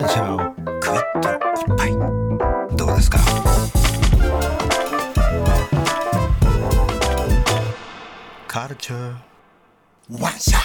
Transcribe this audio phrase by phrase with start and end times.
[0.00, 1.28] ルチャーをグイッと
[1.60, 1.92] 一杯
[2.74, 3.18] どうですか？
[8.48, 9.14] カルチャー。
[10.18, 10.62] ワンショッ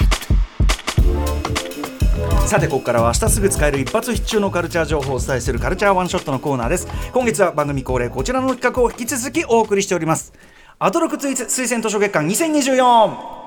[2.39, 2.47] ト。
[2.47, 6.87] さてここからは明日すぐ使える一発必中のカルチャー情報をお伝えするカルチャーワンショットのコーナーです。
[7.11, 10.31] 今月は番組恒例こちらの企画を引き続きお送りしております。
[10.79, 13.44] アトロク推推薦図書月間2024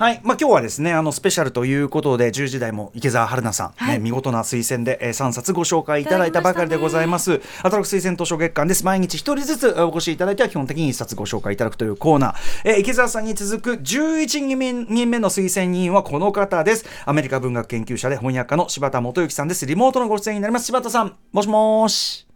[0.00, 7.42] はい、まあ、今日はですね、あのスペシャルということで、10時台も池澤春菜さん、はいね、見事な推薦で、えー、3冊ご紹介いただいたばかりでございます。
[7.62, 8.82] アトロク推薦図書月間です。
[8.82, 12.34] 毎日一人ずつお越しいただいては、基本的に1冊ご紹介いただくというコーナー。
[12.64, 16.86] えー池澤さんに続く11人目人目の推薦人はこの方です。
[17.04, 19.66] アメリカ文学研究者で翻訳家の柴田元幸さんです。
[19.66, 20.64] リモートのご出演になります。
[20.64, 22.26] 柴田さん、もしもーし。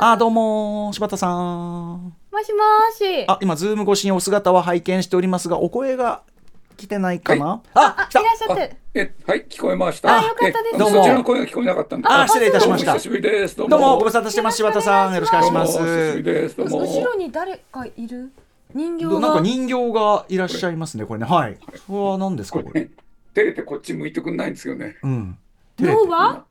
[0.00, 2.14] あー、どうもー、柴田さん。
[2.32, 3.24] もしもーし。
[3.28, 6.22] あ、今、ズーム越しにお姿は拝見しておりますが、お声が
[6.78, 8.76] 来てないかな、あ、あ、来たいらっしゃって。
[8.94, 10.16] え、はい、聞こえました。
[10.16, 12.08] あよかったですえどうもそちらの声が聞こえなかったんで。
[12.08, 13.56] あ失礼いたしましたどうも久しぶりです。
[13.56, 13.98] どうどうも、も。
[13.98, 15.14] ご無沙汰してます、柴田さん。
[15.14, 16.22] よろしくお願いしまどうも久しぶりす。
[16.22, 16.56] です。
[16.56, 16.78] どうも。
[16.80, 18.32] 後ろに誰かいる？
[18.74, 19.20] 人形が。
[19.20, 21.26] なんか人形がいらっしゃいますね、これね。
[21.26, 21.58] はい。
[21.88, 22.88] これは何ですか、これ？
[23.34, 24.98] 照れてこっち向いてくんないんですよね。
[25.02, 25.38] うん。
[25.80, 26.44] ノーワ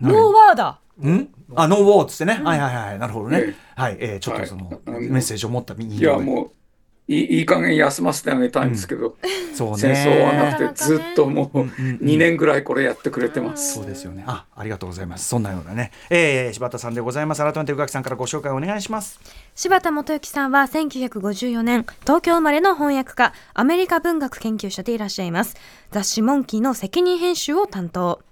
[0.00, 0.14] 何？
[0.14, 0.78] ノーワーだ。
[1.06, 1.28] ん？
[1.56, 2.40] あ、ノーウォーっつってね。
[2.42, 2.98] はいはいはい。
[2.98, 3.54] なるほどねえ。
[3.76, 3.96] はい。
[4.00, 6.50] えーちょっとその、はいメッセージを持った人形いや、もう、
[7.06, 9.16] いいいい加減休ませてあげたいんですけど、
[9.54, 9.76] そうね。
[9.76, 13.74] 戦争はなくて、ずっともううんうん2年ぐらいこれやってくれてます。
[13.74, 14.24] そうですよね。
[14.26, 15.28] あ、ありがとうございます。
[15.28, 15.90] そんなようなね。
[16.08, 17.42] えー、柴田さんでございます。
[17.42, 19.20] 改めて宇垣さんからご紹介お願いします。
[19.54, 25.56] 柴田元幸さんは1954年、東京生まれの翻訳家、アメリカ文学研究者でいらっしゃいます。
[25.90, 28.22] 雑誌モンキーの責任編集を担当。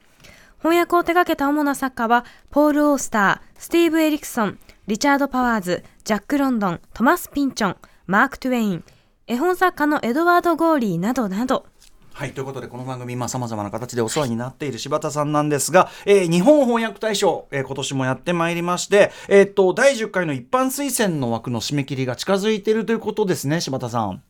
[0.61, 7.77] 翻訳を手掛けた主な作家は、ポール・オースター、スティーブ・エリクソン、リチャード・パワーズ、ジャック・ロンドン、トマス・ピンチョン、
[8.13, 8.85] マーク・トゥエイン、
[9.27, 11.65] 絵本作家のエドワード・ゴーリーなどなど、
[12.13, 24.23] はいということでこの番組さまざ、まな形でお世話になっている柴田さんなんですが、えー日本翻訳大賞、えー今年もやってまいりまして、えーっと第10回の一般推薦の枠の締め切りが近づいているということですね柴田さん。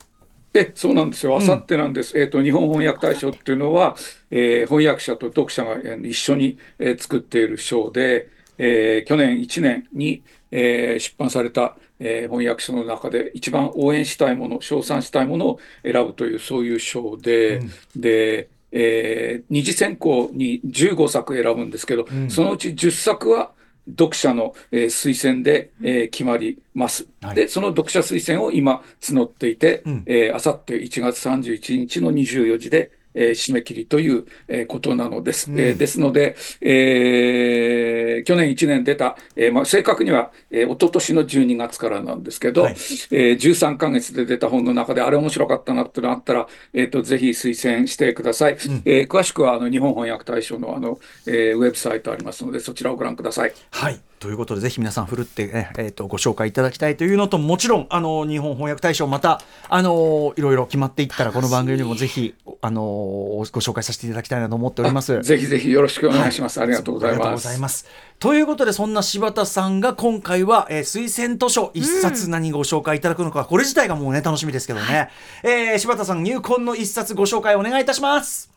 [0.54, 1.36] え、そうなんですよ。
[1.36, 2.16] あさってなんです。
[2.16, 3.96] えっ、と、日本翻訳大賞っていうのは、
[4.30, 8.28] えー翻訳者と読者がえー一緒に、えー作っている賞で、
[8.58, 17.60] えー去年1年に、えー出版された、えー翻訳書の中で一番応援したいもの、称賛したいものを選ぶという、そういう賞で、
[17.96, 23.52] で、えー二次選考に15作選ぶんですけど、そのうち10作は
[23.88, 27.06] 読者の、えー推薦で、えー決まります。
[27.20, 27.34] はい。
[27.36, 30.02] で、その読者推薦を今募っていて、ん。
[30.06, 35.50] えーあさって1月31日の24時で、えー締め切りという、えーことなのです。
[35.50, 37.91] えーですので、えー
[38.22, 48.56] 去年1年出た、えーまあ、正確には、えー、一昨年の12月からなんですけど、はいえー13ヶ月で出た本の中であれ面白かったなってのがあったら、えー、とぜひ推薦してください。
[48.84, 53.52] えー詳しくはあの日本翻訳大賞のあの、えーウェブサイトありますので、そちらをご覧ください。
[53.70, 65.20] はいということでぜひ皆さんふるって、ねえーっとご紹介いただきたいというのともちろんあの日本翻訳大賞またあのいろいろ決まっていったらこの番組でもぜひあのご紹介させていただきたいなと思っております。
[65.22, 66.60] ぜひぜひよろしくお願いします。
[66.60, 67.58] ありがとうございます。
[67.58, 67.86] ます。
[68.20, 75.10] ということで、そんな柴田さんが今回は、えー推薦図書一冊何ご紹介いただくのか、これ自体がもうね、楽しみですけどね。
[75.42, 78.48] えー柴田さん入魂の一冊ご紹介お願いいたします。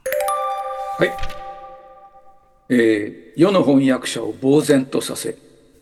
[0.99, 1.11] はい。
[2.69, 5.35] えー世の翻訳者を呆然とさせ、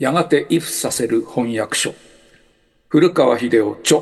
[0.03, 1.95] やがて畏怖させる翻訳書。
[2.89, 4.01] 古川秀夫著、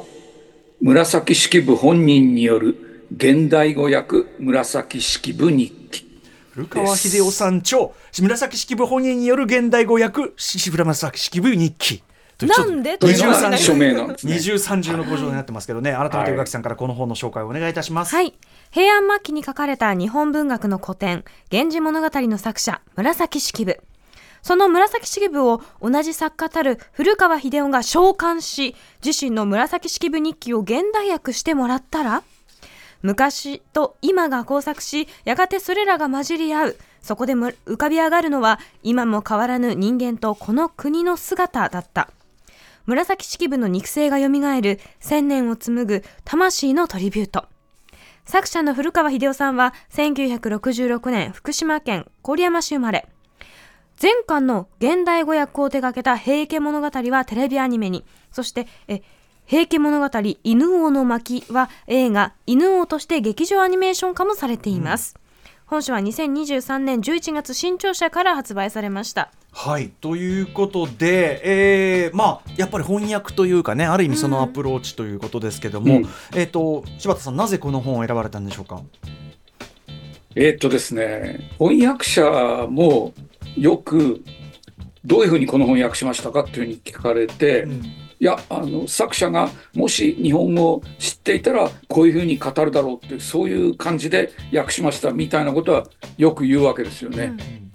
[0.81, 6.19] 紫式部本人による現代語訳紫式部日記。
[6.53, 12.01] 古川秀夫さん著、紫式部本人による現代語訳、紫式部日記。
[12.47, 12.97] なんで？
[12.97, 14.39] というの23が署名なんですね二。
[14.39, 18.15] 重三重のご状になってますけどね、改めて宇垣さんからこの本の紹介をお願いいたします。
[18.15, 18.33] はい。
[18.71, 23.79] 平安末期に書かれた日本文学の古典、源氏物語の作者、紫式部。
[24.41, 32.23] その紫式部を同じ作家たる古川秀夫が召喚し、自身の紫式部日記を現代訳してもらったら、
[33.01, 36.77] 昔と今が交錯し、やがてそれらが混じり合う。
[37.01, 42.09] そこで浮かび上がるのは、今も変わらぬ人間とこの国の姿だった。
[42.85, 44.27] 紫式部の肉声が蘇
[44.61, 47.45] る千年を紡ぐ魂のトリビュート。
[48.25, 53.07] 作者の古川秀夫さんは1966年福島県郡山市生まれ。
[54.01, 59.03] 前巻の現代語訳を手掛けた平家物語はテレビアニメに、そして、え、
[59.45, 60.09] 平家物語
[60.43, 65.15] 犬王の巻は映画犬王として劇場アニメーション化もされています。
[65.67, 69.31] 本書は2023年11月新潮社から発売されました。
[69.51, 69.89] はい。
[69.89, 71.41] ということで、
[72.05, 76.05] えーまあやっぱり翻訳というかねある意味そのアプローチということですけども、うん。
[76.33, 78.81] えっ、と柴田さんなぜこの本を選ばれたんでしょうか？
[80.35, 83.13] えーっとですね、翻訳者も
[83.57, 84.23] よく
[85.03, 87.67] どういうふうにこの本訳しましたかっていうふうに聞かれて、
[88.19, 95.87] いやあの作者がもし日本語を知っていたらこういうふうに語るだろうってそういう感じで訳しましたみたいなことは
[96.17, 97.33] よく言うわけですよね、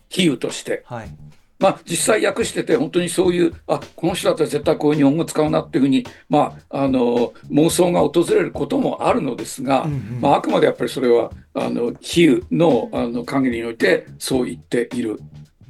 [0.09, 0.83] 比喩として。
[0.87, 1.11] はい。
[1.59, 9.87] まあ、実際訳してて本当にそういうあこの人だったら絶対こういう日本語使うなっていうふうに、まあ、あの妄想が訪れることもあるのですが、
[10.21, 15.19] まあ、あくまでやっぱりそれはあの比喩のあの限りにおいてそう言っている。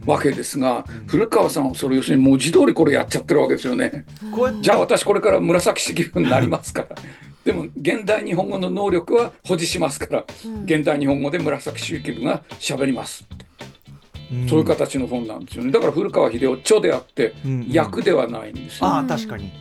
[0.07, 4.05] わけですが、古川さんはそれ要するに文字通りこれやっちゃってるわけですよね。
[4.61, 6.97] じゃあ私これから紫式部になりますから。
[7.45, 10.25] でも現代日本語の能力は保持しますから、
[10.65, 13.25] 現代日本語で紫式部が喋ります。
[14.49, 15.71] そういう形の本なんですよね。
[15.71, 18.87] だから古川秀夫著であって、うん役ではないんですよ。
[18.87, 19.53] ああ確かに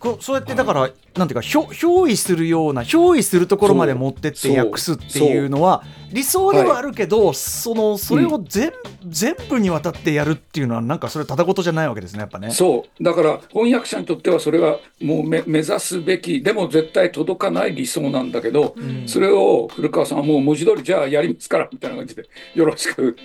[0.00, 8.72] こうそうやってだから、なんていうか憑依するような憑依するところまで持ってって訳すっていうのは理想ではあるけど、そのそれを全,、
[9.06, 12.50] 全部にわたってやるっていうのはなんかそれただ事じゃないわけですねやっぱね。
[12.50, 13.04] そう。
[13.04, 18.74] だから翻訳者にとってはそれはもうめ目指すべきでも絶対届かない理想なんだけど、
[19.06, 22.24] それを古川さんはもう文字通りじゃあやりますからみたいな感じで
[22.54, 23.16] よろしく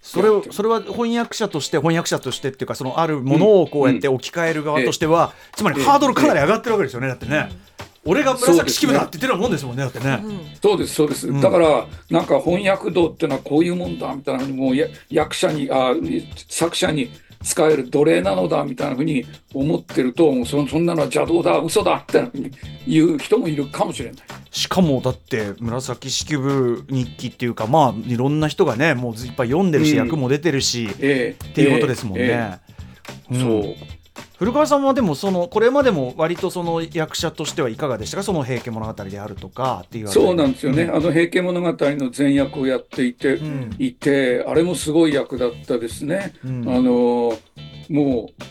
[0.00, 7.50] それをそれは翻訳者として翻訳者としてっていうかそのあるものをこうやって置き換える側としては、つまりハードルかなり上がってるわけですよねだってね。
[8.04, 10.22] 俺が紫式部だって言ってるようなもんですもんねだってね。
[10.62, 10.94] そうです。
[10.94, 15.94] そうです、だからなんか翻訳道っていうのはこういうもんだみたいなふうにもうや役者にあ
[16.48, 17.10] 作者に
[17.42, 19.24] 使える奴隷なのだみたいなふうに
[19.54, 22.50] 思ってるとそそんなのは邪道だ嘘だみたいなふうに
[22.86, 24.18] 言う人もいるかもしれない。
[24.50, 31.44] しかもだって紫式部日記っていうかまあいろんな人がねもういっぱい読んでるし、うん役も出てるし、ええ。
[31.44, 32.24] っていうことですもんね。
[32.24, 32.58] え
[33.32, 33.34] え。
[33.34, 33.40] うん。
[33.40, 33.74] そう
[34.38, 38.22] 古川さんはでもそのこれまでも割とその役者としてはいかがでしたか？
[38.22, 43.74] その「平家物語」であるとかっていうそうなんですよね、あの「平家物語」の前役をやっていて、ん。
[43.78, 46.34] いてあれもすごい役だったですね。
[46.44, 46.68] うん。
[46.68, 47.36] あの
[47.90, 48.44] もう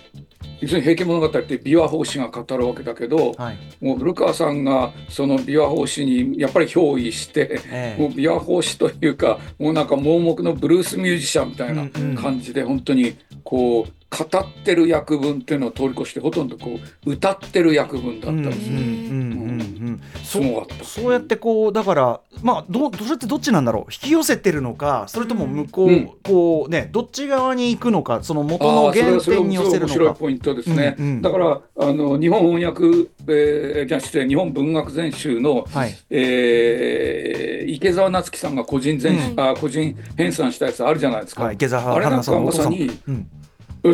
[0.59, 3.57] 要するに「平家物語」って琵琶法師が語るわけだけど、はい。
[3.79, 8.01] もう古川さんがその琵琶法師にやっぱり憑依して、ええ。
[8.01, 12.15] もう琵琶法師というかもうなんか盲目のブルースミュージシャンみたいなうんうん。
[12.15, 13.15] 感じで本当に
[13.47, 18.81] こう語ってる役分っていうのを通り越してほとんどこう歌ってる役分だったんですね。
[18.81, 20.83] うんうんうんうんすごかった。
[20.83, 30.19] そうやってこうだからまあどそれってどっちなんだろう引き寄せてるのかそれとも向こう、うんこうねどっち側に行くのかその元の原はそれは点に寄せる面白いのか。
[30.19, 30.95] ポイントですね。
[30.99, 32.83] うんうんだからあの日本翻訳、
[33.29, 41.43] えー、じゃあ失礼日本文学全集の、はいえー池澤夏樹さんが個人全、あ個人編纂したやつあるじゃないですか。
[41.43, 42.69] はい、池澤あれなんかまさ。
[42.69, 43.29] にうん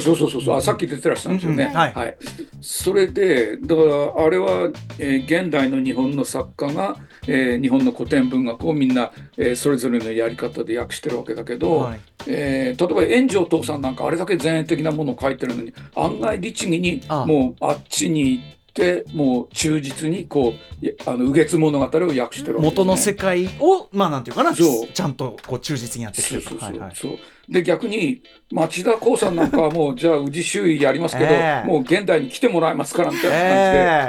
[0.01, 0.57] そうそうそうそう。
[0.57, 1.65] あさっき出てらっしゃるんですよね。
[1.73, 1.93] はい。
[1.93, 2.17] はい。
[2.61, 4.69] それでだからあれは、
[4.99, 6.97] えー現代の日本の作家が、
[7.27, 11.99] えー日本の古典文学をみんな、えーそれぞれのやり方で訳してるわけだけど、はい。
[12.27, 18.43] えー例えば炎上父さんなんかあれだけ前衛的なものを書いてるのに案外律儀にもうあっちに行っ
[18.73, 21.87] てもう忠実にこういあの右月物語を
[22.19, 24.87] 訳してるね、元の世界をまあなんていうかなそう。
[24.87, 26.95] ちゃんとこう忠実にやってきてるそうそうそう、はいはい。
[26.95, 27.17] そう。
[27.49, 28.23] で逆に
[28.53, 31.67] 町田光さんなんかはもうじゃあ宇治周囲やりますけど、 ええ。
[31.67, 33.37] もう現代に来てもらえますからみたいな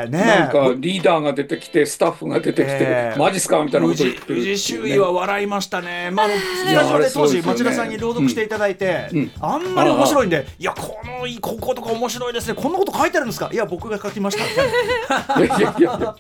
[0.01, 0.29] 感じで、ええ。
[0.29, 0.41] ねえ。
[0.41, 3.19] なんかリーダーが出てきてスタッフが出てきて、ええ。
[3.19, 9.31] マジっすかみたいなことを言ってる宇治周囲は笑いましたね、まあ、スタジオで当時町田さんに朗読していただいて、うん。
[9.41, 15.41] あんまり面白いんで、いや、このこことか面白いですね、こんなこと書いてあるんですか、いや、僕が書きました。
[15.41, 16.17] み たいな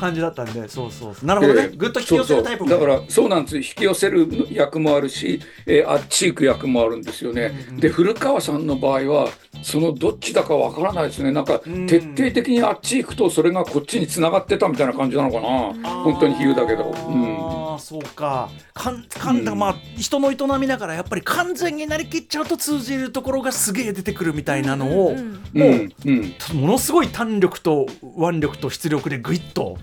[0.00, 1.76] 感じだったんで、そうそうそう、なるほどね、ええ。
[1.76, 2.83] ぐっと引き寄せるタイプもそうそう。
[2.83, 7.52] だからそうなんです引き寄せる役もあるし、えーあっち行く役もあるんですよね。
[7.78, 9.28] で古川さんの場合は
[9.62, 11.32] そのどっちだかわからないですね。
[11.32, 11.86] なんかん。
[11.86, 15.92] 徹底的にあっち行くとそれがこっちに繋がってたみたいな感じなのかな。
[16.04, 16.84] 本当に比喩だけど。
[16.84, 17.72] うん。
[17.72, 18.50] ああそうか。
[18.72, 25.18] かんかんだまあ人の営みながらやっぱり完全になりきっちゃうと通じるところがすげえ出てくるみたいなのを、うん
[25.54, 26.60] うもうんうん。
[26.60, 27.86] ものすごい単力と
[28.18, 29.76] 腕力と出力でぐいっと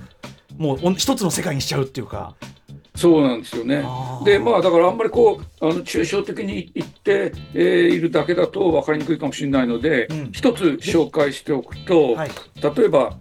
[0.58, 2.36] もうお一つの世界にしちゃうっていうか。
[3.02, 3.84] そうなんですよね。
[4.24, 10.32] でまあだからあんまりこうあの抽象的に言って、えーいるだけだと分かりにくいかもしれないので、うん。
[10.32, 12.30] 一つ紹介しておくと、はい。
[12.62, 13.18] 例えば、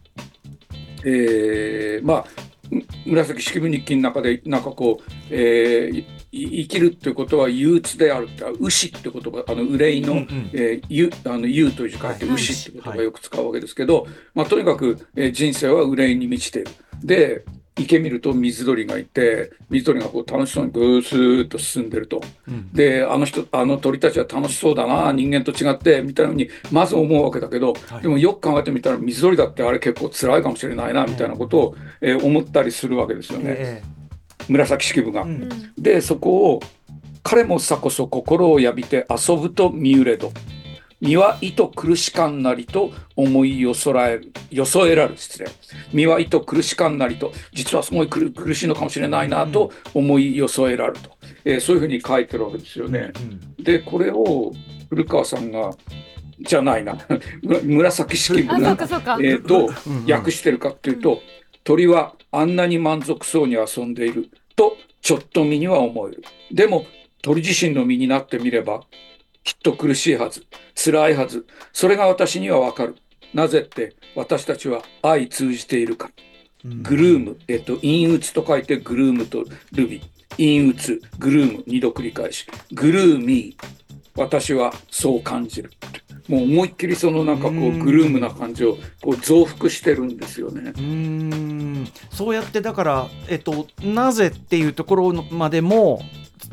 [1.04, 2.24] えーまあ
[2.70, 16.70] む紫式部日記の中でなんかこう、えーい生きるっていうことは憂鬱であるって牛って言葉あの憂いの、うんうんえーゆあの憂という字書いてはい牛って言葉をよく使うわけですけど、まあ、とにかく、えー人生は憂いに満ちている。
[17.02, 17.44] で
[17.82, 22.20] 池見ると水鳥がいて水鳥がこう楽しそうにぐーすーっと進んでると。
[22.48, 33.44] うんであの人あの鳥たちは楽しそうだな人間と違ってみたいなふうにまず思うわけだけど、はいでもよく考えてみたら水鳥だってあれ結構辛いかもしれないなみたいなことを、えー思ったりするわけですよね。
[33.58, 33.82] え
[34.48, 35.22] 紫式部が。
[35.22, 36.60] うんでそこを
[37.22, 40.32] 「彼もさこそ心をやびて遊ぶと見うれど
[41.00, 45.16] 身は意と苦しかんなりと思いよそらえるよそえらる。
[45.16, 45.46] 失礼。
[45.92, 51.10] 身は意と苦しかんなりと実はすごい苦苦しいのかもしれないなと思いよそえらると、
[51.44, 53.12] えーそういうふうに書いてるわけですよね。
[53.58, 54.52] でこれを
[54.90, 55.70] 古川さんが
[56.40, 56.96] じゃないな。
[57.42, 58.56] む紫式部が。
[58.58, 59.70] えーどう
[60.10, 61.22] 訳してるかっていうと、
[61.64, 66.24] 鳥はあんなに満足そうに遊んでいるとちょっと身には思える。
[66.52, 66.86] でも
[67.22, 68.82] 鳥自身の身になってみれば
[69.44, 70.44] きっと苦しいはず、
[70.74, 72.96] 辛いはず、それが私にはわかる。
[73.32, 76.12] なぜって私たちは愛通じているから。
[76.82, 80.02] グルーム、えっと、陰鬱と書いてグルームとルビ。
[80.36, 82.46] 陰鬱、グルーム、二度繰り返し。
[82.72, 83.80] グルーミー、
[84.16, 85.70] 私はそう感じる。
[86.28, 90.70] もう思いっきりそのなんかこうんうグルームな感じをこう増幅してるんですよね。
[90.70, 96.02] うーんそうやってだから、えっと、なぜっていうところまでも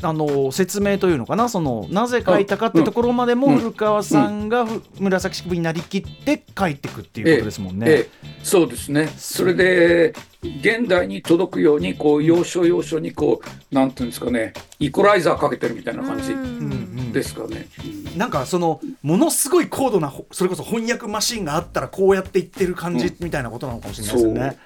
[0.04, 1.50] あの説明というのかな？
[1.50, 7.86] そのなぜ書いたかってところまでもうん古川さんがふ紫式部になりきって書いていくっていうことですもんね。
[7.90, 8.10] ええ、
[8.44, 9.08] そうですね。
[9.18, 10.14] それで
[10.44, 16.56] 現代に届くようにこう要所要所にこうなんていうんですかねイコライザーかけてるみたいな感じうんうんう
[17.02, 17.68] んですかね。
[18.16, 24.58] なんかそのものすごい高度なほそれこそ翻訳マシンがあったらこうやっていってる感じみたいなことなのかもしれないですよね。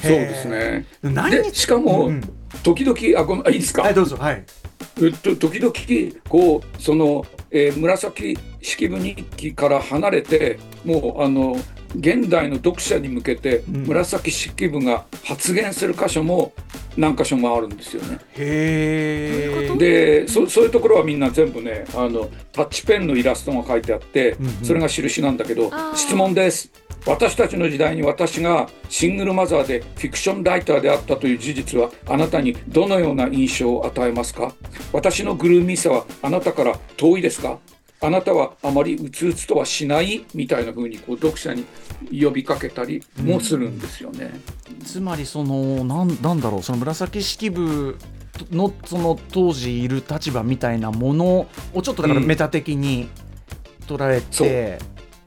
[0.00, 0.86] そうですね。
[1.02, 2.22] 何でしかも、うん
[2.62, 4.42] 時々あごめんあいいですか、はいどうぞはい。
[5.00, 5.72] えっと、時々
[6.28, 11.56] こうその、えー紫式部日記から離れてもうあの
[11.96, 13.86] 現代の読者に向けてうん。
[13.86, 16.52] 紫式部が発言する箇所も
[16.98, 18.18] 何箇所もあるんですよね。
[18.36, 19.76] へえ。
[19.78, 20.80] でそそういうと？
[20.80, 24.52] ころはみんな全部ねあのタッチペンのイラストが書いてあって、うんうん。
[24.64, 26.70] それが印なんだけど質問です。
[27.06, 34.52] 私たちの時代に私がシングルマザーでフィクションライターであったという事実はあなたにどのような印象を与えますか？
[34.92, 37.58] 私のグルーミーさはあなたから遠いですか？
[38.00, 41.64] あなたはあまりうつうつとはしないみたいな風にこう読者に
[42.10, 44.32] 呼びかけたりもするんですよね。
[44.84, 47.96] つまりそのなんなんだろうその紫式部
[48.52, 52.26] のその当時いる立場みたいなものをちょっとだからうん。
[52.26, 53.08] メタ的に
[53.86, 54.48] 捉えそう。
[54.48, 54.78] て、え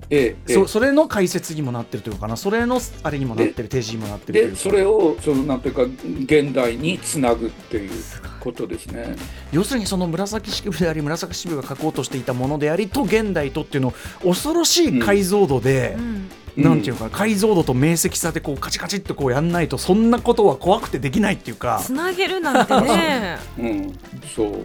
[0.10, 0.54] えええ。
[0.54, 2.38] そそれの解説にもなってるというかな？
[2.38, 4.56] それのあれにもなってる提示にもなってるというか。
[4.56, 7.92] でそれをそのなんていうか現代につなぐっていう
[8.42, 9.16] ことですね。
[9.54, 13.94] 要するにその紫式部であり紫式部が書こうとしていたものでありと現代とっていうのを
[14.24, 21.82] 恐ろしい解像度で、うんうんなんていうか解像度と明晰さでこうカチカチってこうやんないとそんなことは怖くてできないっていうか。
[21.82, 23.38] つなげるなんてね。
[23.58, 24.00] うん、
[24.36, 24.64] そう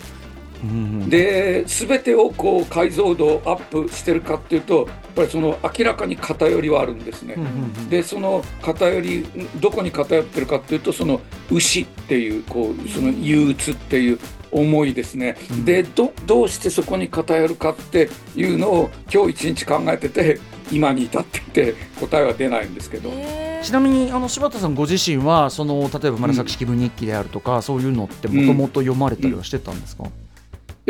[0.63, 0.73] うんう
[1.05, 1.11] ん。
[1.11, 7.35] で全てをこう解像度アップしてるかっていうとやっぱりその明らかに偏りはあるんですね。
[7.37, 7.89] うんうんうん。
[7.89, 9.27] でその偏り
[9.61, 11.21] どこに偏ってるかっていうとその
[11.51, 14.19] 牛っていうこうその憂鬱っていう
[14.53, 15.65] 思いですね、うん。
[15.65, 20.39] でどどうしてそこに偏るかっていうのを今日一日考えてて
[20.73, 23.11] 今に至っていて答えは出ないんですけど、
[23.63, 30.09] ちなみにあの柴田さんご自身はその例えば紫式部日記であるとか、そういうのってもともと読まれたりはしてたんですか、い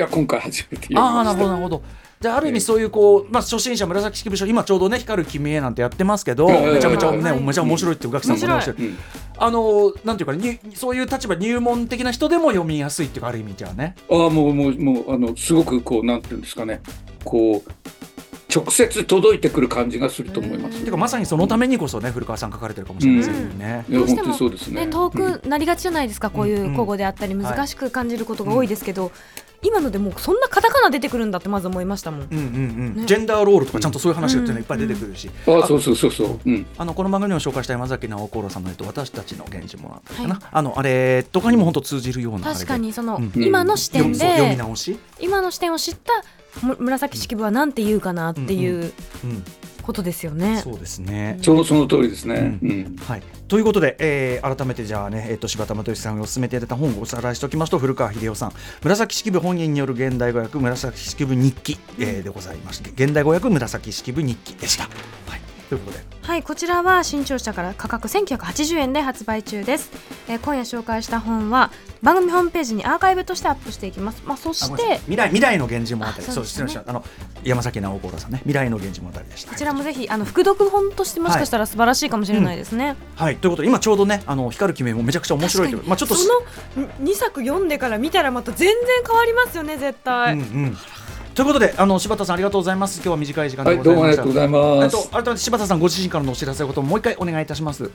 [0.00, 1.82] や今回初めて読みああなるほどなるほど。
[2.18, 6.74] じゃあある意味そういうこう、まあ、初心者紫式部書今ちょうどね光る君へなんてやってますけど、ええ。
[6.74, 7.42] めちゃめちゃね、はい。
[7.42, 8.98] めちゃ面白いって宇垣さんもおっしゃるうん。
[9.38, 13.94] あのなんていうかねにそういう立場入門的な人でも読みやすいっていうかある意味じゃあね。
[14.10, 16.80] ああもうもうもうあのすごくこうなんていうんですかね。
[17.22, 17.70] こう
[18.54, 20.78] 直接届いてくる感じがすると思います。
[20.78, 24.86] ていうかまさにそのためにこそね古川さん書かれてるかもしれませんよね、いやどうしても本当にそうですね。
[24.86, 26.72] ね、遠くなりがちじゃないですか、こういううん。
[26.72, 29.12] 古語であったり、ん難しく感じることが多いですけど、
[29.62, 32.20] 今のでもうそんなカタカナ出てくるんだってまず思いましたもん。
[32.22, 32.46] うんうんう
[32.90, 32.96] ん。
[32.96, 33.06] ね。
[33.06, 36.40] ジェンダーロールとかちゃんとそういう話がっていうのがいっぱい出てくるし、ああそうそうそうそう。
[36.44, 36.66] うん。
[36.78, 40.44] あのこの番組でも紹介した山崎直子郎さんの、えっと、私たちの源氏物語かな、はい。
[40.52, 43.32] あのあれとかにも本当通じるような確かにその、うん。
[43.42, 46.22] 今の視点読みそう読みで直し、今の視点を知った
[46.62, 48.92] む紫式部はなんて言うかなっていう
[49.24, 49.44] うん、
[49.86, 50.60] ことですよね。
[50.62, 51.38] そうですね。
[51.42, 52.58] そのその通りですね。
[52.62, 52.96] ううん。
[52.96, 58.52] はい、ということで、えー改めてじゃあね、えー、と柴田又吉さんがお勧めていただいた本をおさらいしておきますと古川秀夫さん
[58.82, 64.88] 紫式部本人による現代語訳紫式部日記、えーでございまして現代語訳紫式部日記でした。
[65.66, 66.04] はい、ということで。
[66.22, 69.90] はい、こちらは新潮社から価格1980円で発売中です、
[70.28, 71.70] えー今夜紹介した本は
[72.02, 74.22] 番組ホームページにアーカイブとしてアップしていきます。
[74.26, 76.18] まあ、そあして未来未来の源氏物語。
[76.18, 76.68] あそそううですね。
[76.68, 76.90] 失礼しました。
[76.90, 77.04] あの
[77.42, 78.38] 山崎直子郎さんね。
[78.38, 79.50] 未来の源氏物語でした。
[79.50, 82.96] こちらもぜひあの副読本としてもしかしたら素晴らしいかもしれないですね。
[83.14, 83.36] はい。
[83.36, 85.84] ということで今ちょうどねあの光る君もめちゃくちゃ面白いという。
[85.86, 86.28] まあちょっとそ
[86.76, 90.34] の2作読んでから見たらまた全然変わりますよね絶対。
[90.34, 90.76] うんうん
[91.36, 94.22] ということであの柴田さんありがとうございます今日は短い時間ではい、どうもあございました。
[94.22, 94.96] りがとうございます。
[94.96, 97.90] えっと改めて柴田さんご自身からのお知らせことももう一回お願いいたします。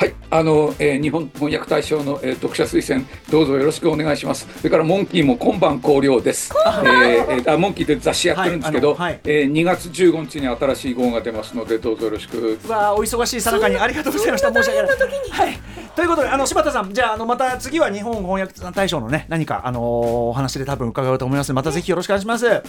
[0.00, 4.48] はい、あの、えー日本翻訳大賞の、えー読者推薦どうぞよろしくお願いします。
[4.56, 6.54] それからモンキーも今晩考慮です。
[6.56, 9.20] えーえーあモンキーって雑誌やってるんですけど、はいはい。
[9.24, 12.58] えー2月15日に新しい号が出ますのでどうぞよろしく。
[12.64, 14.48] うわあお忙しいさなかにありがとうございました。
[14.50, 15.30] 申し訳ない。
[15.30, 15.58] はい。
[15.94, 22.62] ということであの柴田さんじゃああのまた次は日本翻訳大賞のね何かあのーお話で多分伺うと思いますまたぜひよろしくお願いします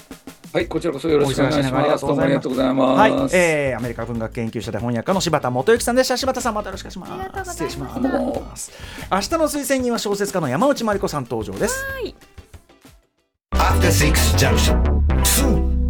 [0.54, 1.72] はい、こちらこそよろしくお願いします。
[1.72, 3.00] がとうございますどうもありがとうございます。
[3.00, 8.72] はい、えー、アメリカ文学研究所で翻訳家の柴田元幸さんでした柴田さんまたよろしくお願いします失礼します
[9.12, 11.86] 明日の推薦人は小説家の山内真理子さん登場です
[13.54, 15.81] After Six Junction.